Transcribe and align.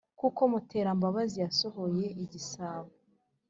kuko 0.19 0.41
muterambabazi 0.51 1.37
yasohoye 1.43 2.05
igisabo 2.23 2.91